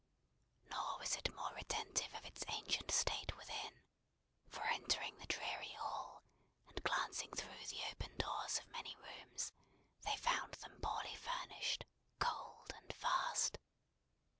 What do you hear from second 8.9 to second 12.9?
rooms, they found them poorly furnished, cold,